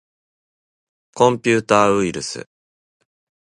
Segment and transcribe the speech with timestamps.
[1.13, 2.49] コンピューターウイルス